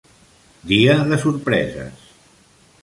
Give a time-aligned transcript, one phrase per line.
[0.71, 2.11] Dia de sorpreses!